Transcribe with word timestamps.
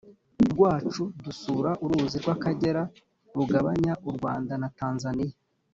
rwacu 0.51 1.03
dusura 1.23 1.71
uruzi 1.83 2.17
rw’akagera 2.23 2.81
rugabanya 3.35 3.93
u 4.09 4.11
rwanda 4.15 4.53
na 4.61 4.69
tanzaniya 4.79 5.37